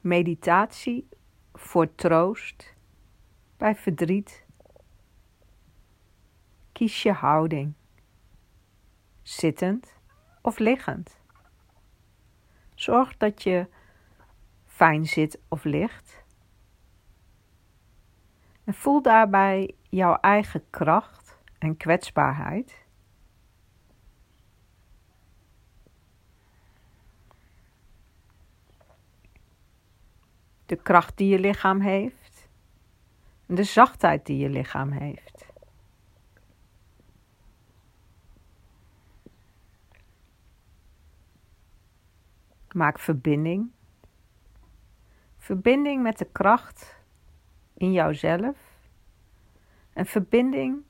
meditatie 0.00 1.08
voor 1.52 1.94
troost 1.94 2.74
bij 3.56 3.74
verdriet. 3.74 4.44
Kies 6.72 7.02
je 7.02 7.12
houding, 7.12 7.74
zittend 9.22 9.92
of 10.42 10.58
liggend. 10.58 11.20
Zorg 12.74 13.16
dat 13.16 13.42
je 13.42 13.66
fijn 14.66 15.06
zit 15.06 15.40
of 15.48 15.64
ligt. 15.64 16.24
En 18.64 18.74
voel 18.74 19.02
daarbij 19.02 19.74
jouw 19.88 20.14
eigen 20.14 20.70
kracht 20.70 21.38
en 21.58 21.76
kwetsbaarheid. 21.76 22.79
De 30.70 30.76
kracht 30.76 31.16
die 31.16 31.28
je 31.28 31.38
lichaam 31.38 31.80
heeft 31.80 32.48
de 33.54 33.64
zachtheid 33.64 34.26
die 34.26 34.36
je 34.36 34.48
lichaam 34.48 34.90
heeft. 34.90 35.46
Maak 42.72 42.98
verbinding. 42.98 43.70
Verbinding 45.36 46.02
met 46.02 46.18
de 46.18 46.24
kracht 46.32 46.96
in 47.76 47.92
jouzelf. 47.92 48.58
En 49.92 50.06
verbinding 50.06 50.82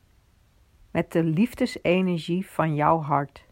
met 0.91 1.13
de 1.13 1.23
liefdesenergie 1.23 2.47
van 2.47 2.75
jouw 2.75 3.01
hart. 3.01 3.49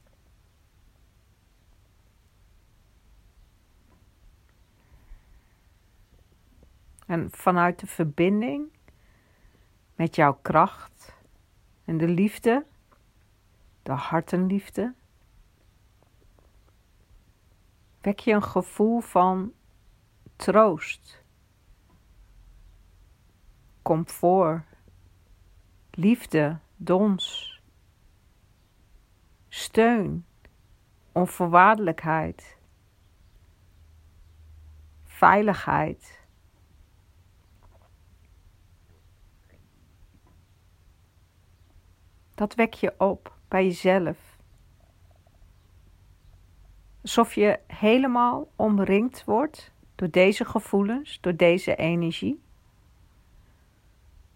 En 7.08 7.30
vanuit 7.30 7.78
de 7.78 7.86
verbinding 7.86 8.72
met 9.94 10.14
jouw 10.14 10.38
kracht 10.42 11.14
en 11.84 11.96
de 11.98 12.08
liefde, 12.08 12.66
de 13.82 13.92
hartenliefde, 13.92 14.94
wek 18.00 18.18
je 18.18 18.32
een 18.32 18.42
gevoel 18.42 19.00
van 19.00 19.52
troost, 20.36 21.24
comfort, 23.82 24.66
liefde, 25.90 26.58
dons, 26.76 27.60
steun, 29.48 30.26
onvoorwaardelijkheid, 31.12 32.58
veiligheid. 35.04 36.17
Dat 42.38 42.54
wek 42.54 42.74
je 42.74 42.94
op 42.98 43.34
bij 43.48 43.64
jezelf. 43.64 44.36
Alsof 47.02 47.34
je 47.34 47.58
helemaal 47.66 48.48
omringd 48.56 49.24
wordt 49.24 49.72
door 49.94 50.10
deze 50.10 50.44
gevoelens, 50.44 51.20
door 51.20 51.36
deze 51.36 51.74
energie, 51.74 52.42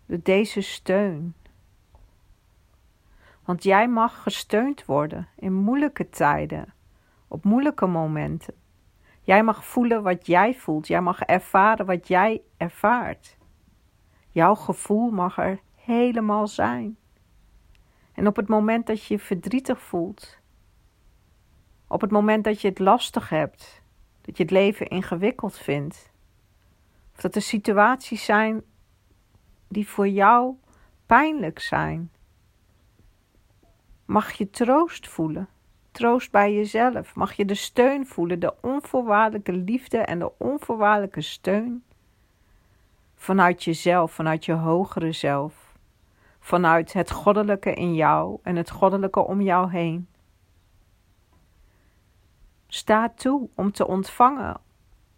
door 0.06 0.18
deze 0.22 0.60
steun. 0.60 1.34
Want 3.44 3.62
jij 3.62 3.88
mag 3.88 4.22
gesteund 4.22 4.84
worden 4.84 5.28
in 5.36 5.52
moeilijke 5.52 6.08
tijden, 6.08 6.74
op 7.28 7.44
moeilijke 7.44 7.86
momenten. 7.86 8.54
Jij 9.20 9.42
mag 9.42 9.64
voelen 9.64 10.02
wat 10.02 10.26
jij 10.26 10.54
voelt, 10.54 10.86
jij 10.86 11.00
mag 11.00 11.20
ervaren 11.20 11.86
wat 11.86 12.08
jij 12.08 12.42
ervaart. 12.56 13.36
Jouw 14.30 14.54
gevoel 14.54 15.10
mag 15.10 15.38
er 15.38 15.60
helemaal 15.74 16.46
zijn. 16.46 16.96
En 18.12 18.26
op 18.26 18.36
het 18.36 18.48
moment 18.48 18.86
dat 18.86 19.04
je 19.04 19.14
je 19.14 19.20
verdrietig 19.20 19.80
voelt, 19.80 20.38
op 21.86 22.00
het 22.00 22.10
moment 22.10 22.44
dat 22.44 22.60
je 22.60 22.68
het 22.68 22.78
lastig 22.78 23.28
hebt, 23.28 23.82
dat 24.20 24.36
je 24.36 24.42
het 24.42 24.52
leven 24.52 24.86
ingewikkeld 24.86 25.58
vindt, 25.58 26.10
of 27.14 27.20
dat 27.20 27.34
er 27.34 27.42
situaties 27.42 28.24
zijn 28.24 28.62
die 29.68 29.88
voor 29.88 30.08
jou 30.08 30.54
pijnlijk 31.06 31.58
zijn, 31.58 32.10
mag 34.04 34.32
je 34.32 34.50
troost 34.50 35.08
voelen. 35.08 35.48
Troost 35.90 36.30
bij 36.30 36.54
jezelf. 36.54 37.14
Mag 37.14 37.32
je 37.32 37.44
de 37.44 37.54
steun 37.54 38.06
voelen, 38.06 38.40
de 38.40 38.54
onvoorwaardelijke 38.60 39.52
liefde 39.52 39.98
en 39.98 40.18
de 40.18 40.32
onvoorwaardelijke 40.38 41.20
steun 41.20 41.84
vanuit 43.16 43.64
jezelf, 43.64 44.12
vanuit 44.12 44.44
je 44.44 44.52
hogere 44.52 45.12
zelf, 45.12 45.61
vanuit 46.42 46.92
het 46.92 47.10
goddelijke 47.10 47.74
in 47.74 47.94
jou 47.94 48.38
en 48.42 48.56
het 48.56 48.70
goddelijke 48.70 49.20
om 49.20 49.40
jou 49.40 49.70
heen. 49.70 50.08
Sta 52.66 53.08
toe 53.08 53.48
om 53.54 53.72
te 53.72 53.86
ontvangen, 53.86 54.60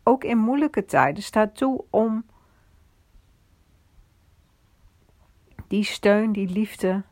ook 0.02 0.24
in 0.24 0.38
moeilijke 0.38 0.84
tijden. 0.84 1.22
Sta 1.22 1.48
toe 1.48 1.84
om 1.90 2.24
die 5.68 5.84
steun, 5.84 6.32
die 6.32 6.48
liefde 6.48 7.02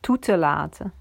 toe 0.00 0.18
te 0.18 0.36
laten. 0.36 0.92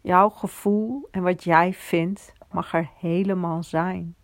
Jouw 0.00 0.28
gevoel 0.28 1.08
en 1.10 1.22
wat 1.22 1.44
jij 1.44 1.72
vindt 1.72 2.32
mag 2.50 2.74
er 2.74 2.90
helemaal 2.98 3.62
zijn. 3.62 4.14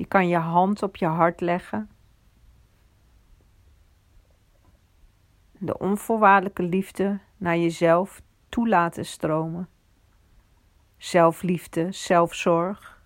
Je 0.00 0.06
kan 0.06 0.28
je 0.28 0.36
hand 0.36 0.82
op 0.82 0.96
je 0.96 1.06
hart 1.06 1.40
leggen 1.40 1.90
de 5.58 5.78
onvoorwaardelijke 5.78 6.62
liefde 6.62 7.18
naar 7.36 7.56
jezelf 7.56 8.22
toe 8.48 8.68
laten 8.68 9.06
stromen. 9.06 9.68
Zelfliefde, 10.96 11.92
zelfzorg, 11.92 13.02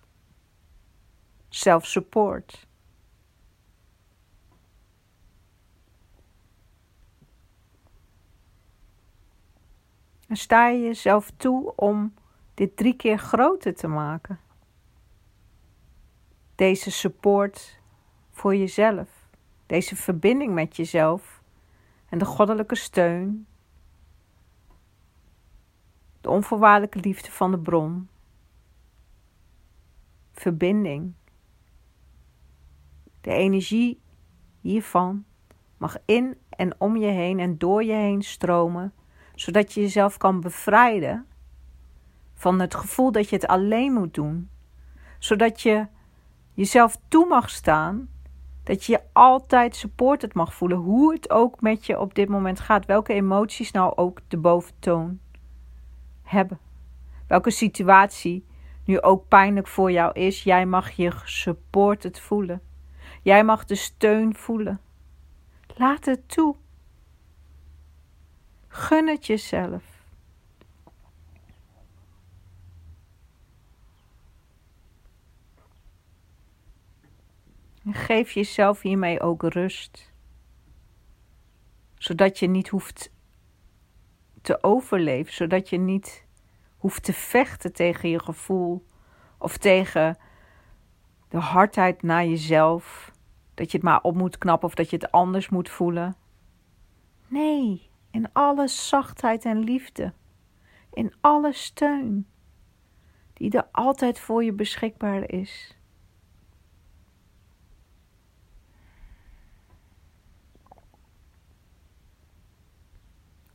zelfsupport. 1.49 2.67
En 10.27 10.35
sta 10.35 10.67
je 10.67 10.81
jezelf 10.81 11.31
toe 11.37 11.75
om 11.75 12.13
dit 12.53 12.77
drie 12.77 12.95
keer 12.95 13.17
groter 13.17 13.75
te 13.75 13.87
maken. 13.87 14.39
Deze 16.55 16.91
support 16.91 17.79
voor 18.31 18.55
jezelf, 18.55 19.27
deze 19.65 19.95
verbinding 19.95 20.53
met 20.53 20.75
jezelf 20.75 21.43
en 22.09 22.17
de 22.17 22.25
goddelijke 22.25 22.75
steun, 22.75 23.47
de 26.21 26.29
onvoorwaardelijke 26.29 26.99
liefde 26.99 27.31
van 27.31 27.51
de 27.51 27.59
bron, 27.59 28.09
verbinding. 30.31 31.13
De 33.21 33.31
energie 33.31 34.01
hiervan 34.61 35.25
mag 35.77 35.97
in 36.05 36.37
en 36.49 36.75
om 36.77 36.97
je 36.97 37.07
heen 37.07 37.39
en 37.39 37.57
door 37.57 37.83
je 37.83 37.93
heen 37.93 38.21
stromen, 38.21 38.93
zodat 39.35 39.73
je 39.73 39.81
jezelf 39.81 40.17
kan 40.17 40.41
bevrijden 40.41 41.27
van 42.33 42.59
het 42.59 42.75
gevoel 42.75 43.11
dat 43.11 43.29
je 43.29 43.35
het 43.35 43.47
alleen 43.47 43.93
moet 43.93 44.13
doen, 44.13 44.49
zodat 45.19 45.61
je 45.61 45.87
jezelf 46.55 46.97
toe 47.07 47.27
mag 47.27 47.49
staan 47.49 48.09
dat 48.63 48.83
je 48.83 48.91
je 48.91 49.01
altijd 49.13 49.75
supported 49.75 50.33
mag 50.33 50.53
voelen, 50.53 50.77
hoe 50.77 51.13
het 51.13 51.29
ook 51.29 51.61
met 51.61 51.85
je 51.85 51.99
op 51.99 52.15
dit 52.15 52.29
moment 52.29 52.59
gaat. 52.59 52.85
Welke 52.85 53.13
emoties 53.13 53.71
nou 53.71 53.95
ook 53.95 54.19
de 54.27 54.37
boventoon 54.37 55.19
hebben. 56.23 56.59
Welke 57.27 57.51
situatie 57.51 58.45
nu 58.85 59.01
ook 59.01 59.27
pijnlijk 59.27 59.67
voor 59.67 59.91
jou 59.91 60.13
is. 60.13 60.43
Jij 60.43 60.65
mag 60.65 60.91
je 60.91 61.11
supported 61.23 62.19
voelen. 62.19 62.61
Jij 63.21 63.43
mag 63.43 63.65
de 63.65 63.75
steun 63.75 64.35
voelen. 64.35 64.81
Laat 65.75 66.05
het 66.05 66.29
toe. 66.29 66.55
Gun 68.67 69.07
het 69.07 69.25
jezelf. 69.25 69.94
Geef 77.93 78.31
jezelf 78.31 78.81
hiermee 78.81 79.21
ook 79.21 79.43
rust. 79.43 80.13
Zodat 81.95 82.39
je 82.39 82.47
niet 82.47 82.67
hoeft 82.67 83.11
te 84.41 84.63
overleven, 84.63 85.33
zodat 85.33 85.69
je 85.69 85.77
niet 85.77 86.25
hoeft 86.77 87.03
te 87.03 87.13
vechten 87.13 87.73
tegen 87.73 88.09
je 88.09 88.19
gevoel 88.19 88.85
of 89.37 89.57
tegen 89.57 90.17
de 91.29 91.37
hardheid 91.37 92.01
naar 92.01 92.25
jezelf. 92.25 93.11
Dat 93.53 93.71
je 93.71 93.77
het 93.77 93.85
maar 93.85 94.01
op 94.01 94.15
moet 94.15 94.37
knappen 94.37 94.67
of 94.67 94.75
dat 94.75 94.89
je 94.89 94.95
het 94.95 95.11
anders 95.11 95.49
moet 95.49 95.69
voelen. 95.69 96.15
Nee, 97.27 97.89
in 98.11 98.29
alle 98.33 98.67
zachtheid 98.67 99.45
en 99.45 99.59
liefde, 99.59 100.13
in 100.93 101.13
alle 101.21 101.53
steun, 101.53 102.27
die 103.33 103.51
er 103.51 103.67
altijd 103.71 104.19
voor 104.19 104.43
je 104.43 104.53
beschikbaar 104.53 105.29
is. 105.29 105.77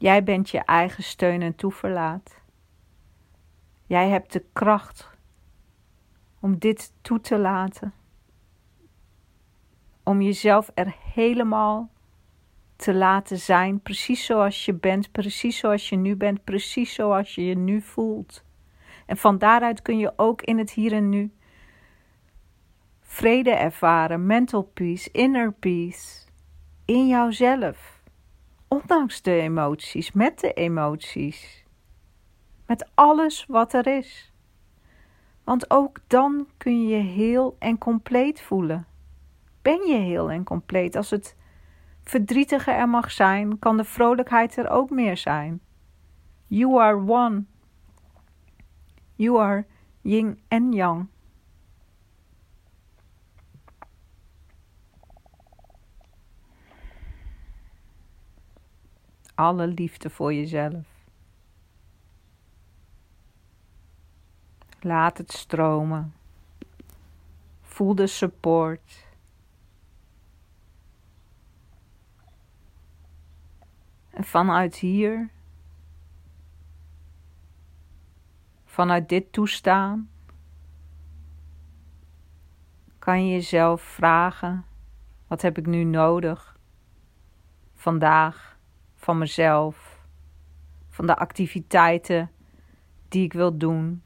Jij 0.00 0.22
bent 0.22 0.50
je 0.50 0.58
eigen 0.58 1.02
steun 1.02 1.42
en 1.42 1.54
toeverlaat. 1.54 2.40
Jij 3.86 4.08
hebt 4.08 4.32
de 4.32 4.44
kracht 4.52 5.10
om 6.40 6.58
dit 6.58 6.92
toe 7.00 7.20
te 7.20 7.38
laten. 7.38 7.92
Om 10.02 10.22
jezelf 10.22 10.70
er 10.74 10.94
helemaal 11.14 11.90
te 12.76 12.94
laten 12.94 13.38
zijn, 13.38 13.80
precies 13.80 14.24
zoals 14.24 14.64
je 14.64 14.74
bent, 14.74 15.12
precies 15.12 15.58
zoals 15.58 15.88
je 15.88 15.96
nu 15.96 16.16
bent, 16.16 16.44
precies 16.44 16.94
zoals 16.94 17.34
je 17.34 17.44
je 17.44 17.56
nu 17.56 17.80
voelt. 17.80 18.44
En 19.06 19.16
van 19.16 19.38
daaruit 19.38 19.82
kun 19.82 19.98
je 19.98 20.12
ook 20.16 20.42
in 20.42 20.58
het 20.58 20.70
hier 20.70 20.92
en 20.92 21.08
nu 21.08 21.32
vrede 23.00 23.50
ervaren, 23.50 24.26
mental 24.26 24.62
peace, 24.62 25.10
inner 25.10 25.52
peace, 25.52 26.26
in 26.84 27.06
jouzelf. 27.06 27.99
Ondanks 28.72 29.22
de 29.22 29.40
emoties, 29.40 30.12
met 30.12 30.40
de 30.40 30.52
emoties, 30.52 31.64
met 32.66 32.90
alles 32.94 33.46
wat 33.46 33.72
er 33.72 33.86
is. 33.86 34.32
Want 35.44 35.70
ook 35.70 35.98
dan 36.06 36.48
kun 36.56 36.82
je 36.82 36.96
je 36.96 37.02
heel 37.02 37.56
en 37.58 37.78
compleet 37.78 38.40
voelen. 38.40 38.86
Ben 39.62 39.86
je 39.86 39.96
heel 39.96 40.30
en 40.30 40.44
compleet 40.44 40.96
als 40.96 41.10
het 41.10 41.36
verdrietige 42.02 42.70
er 42.70 42.88
mag 42.88 43.10
zijn, 43.10 43.58
kan 43.58 43.76
de 43.76 43.84
vrolijkheid 43.84 44.56
er 44.56 44.68
ook 44.68 44.90
meer 44.90 45.16
zijn. 45.16 45.60
You 46.46 46.80
are 46.80 46.96
one. 46.96 47.44
You 49.14 49.40
are 49.40 49.66
yin 50.00 50.40
en 50.48 50.72
yang. 50.72 51.06
Alle 59.40 59.66
liefde 59.66 60.10
voor 60.10 60.34
jezelf. 60.34 60.86
Laat 64.80 65.18
het 65.18 65.32
stromen. 65.32 66.14
Voel 67.60 67.94
de 67.94 68.06
support. 68.06 69.06
En 74.10 74.24
vanuit 74.24 74.76
hier, 74.76 75.30
vanuit 78.64 79.08
dit 79.08 79.32
toestaan, 79.32 80.10
kan 82.98 83.26
je 83.26 83.32
jezelf 83.32 83.82
vragen: 83.82 84.64
wat 85.26 85.42
heb 85.42 85.58
ik 85.58 85.66
nu 85.66 85.84
nodig 85.84 86.58
vandaag 87.74 88.49
van 89.10 89.18
mezelf, 89.18 90.06
van 90.88 91.06
de 91.06 91.16
activiteiten 91.16 92.30
die 93.08 93.24
ik 93.24 93.32
wil 93.32 93.58
doen? 93.58 94.02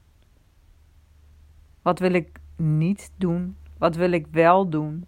Wat 1.83 1.99
wil 1.99 2.13
ik 2.13 2.41
niet 2.57 3.13
doen? 3.17 3.57
Wat 3.79 3.97
wil 3.97 4.13
ik 4.13 4.27
wel 4.27 4.69
doen? 4.69 5.07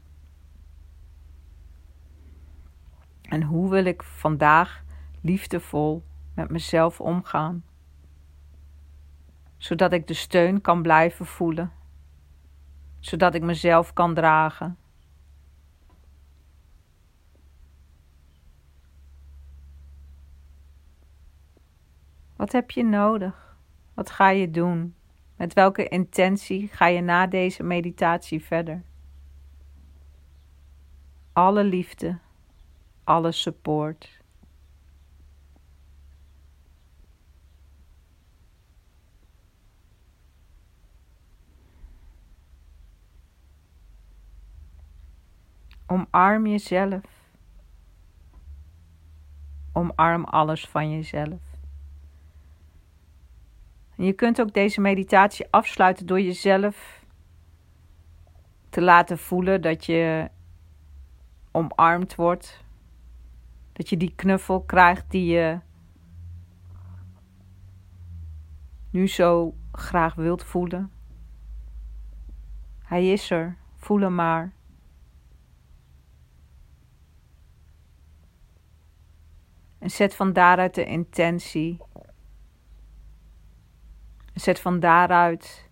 En 3.22 3.43
hoe 3.43 3.70
wil 3.70 3.84
ik 3.84 4.02
vandaag 4.02 4.84
liefdevol 5.20 6.04
met 6.34 6.50
mezelf 6.50 7.00
omgaan, 7.00 7.64
zodat 9.56 9.92
ik 9.92 10.06
de 10.06 10.14
steun 10.14 10.60
kan 10.60 10.82
blijven 10.82 11.26
voelen, 11.26 11.72
zodat 12.99 13.34
ik 13.34 13.42
mezelf 13.42 13.92
kan 13.92 14.14
dragen. 14.14 14.78
Wat 22.46 22.54
heb 22.54 22.70
je 22.70 22.84
nodig? 22.84 23.56
Wat 23.94 24.10
ga 24.10 24.28
je 24.28 24.50
doen? 24.50 24.94
Met 25.37 25.52
welke 25.54 25.88
intentie 25.88 26.69
ga 26.69 26.87
je 26.87 27.00
na 27.00 27.26
deze 27.26 27.62
meditatie 27.62 28.44
verder? 28.44 28.82
Alle 31.32 31.64
liefde, 31.64 32.19
alle 33.04 33.32
support. 33.32 34.22
Omarm 45.87 46.46
jezelf. 46.46 47.04
Omarm 49.72 50.25
alles 50.25 50.66
van 50.66 50.90
jezelf. 50.90 51.56
En 53.96 54.04
je 54.04 54.12
kunt 54.12 54.40
ook 54.40 54.52
deze 54.52 54.81
meditatie 54.81 55.46
afsluiten 55.50 56.06
door 56.06 56.20
jezelf 56.20 57.04
te 58.69 58.82
laten 58.82 59.19
voelen 59.19 59.62
dat 59.62 59.84
je 59.84 60.31
omarmd 61.50 62.14
wordt. 62.14 62.64
Dat 63.72 63.88
je 63.88 63.96
die 63.96 64.12
knuffel 64.16 64.62
krijgt 64.62 65.10
die 65.10 65.26
je 65.32 65.58
nu 68.90 69.08
zo 69.08 69.54
graag 69.72 70.14
wilt 70.14 70.44
voelen. 70.44 70.90
Hij 72.82 73.12
is 73.12 73.31
er, 73.31 73.56
voel 73.75 74.00
hem 74.00 74.14
maar. 74.14 74.52
En 79.78 79.90
zet 79.90 80.14
van 80.14 80.32
daaruit 80.32 80.75
de 80.75 80.84
intentie. 80.84 81.86
En 84.37 84.43
zet 84.43 84.61
van 84.61 84.81
daaruit 84.81 85.71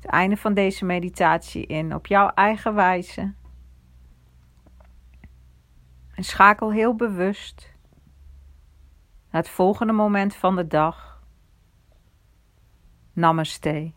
het 0.00 0.10
einde 0.10 0.36
van 0.36 0.54
deze 0.54 0.84
meditatie 0.84 1.66
in 1.66 1.94
op 1.94 2.06
jouw 2.06 2.28
eigen 2.28 2.74
wijze. 2.74 3.34
En 6.14 6.24
schakel 6.24 6.72
heel 6.72 6.94
bewust 6.94 7.74
naar 9.30 9.42
het 9.42 9.50
volgende 9.50 9.92
moment 9.92 10.36
van 10.36 10.56
de 10.56 10.66
dag. 10.66 11.22
Namaste. 13.12 13.92